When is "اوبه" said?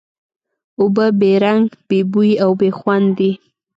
0.79-1.05